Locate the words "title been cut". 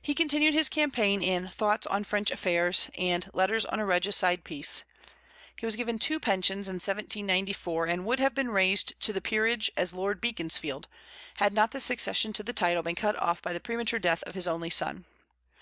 12.54-13.16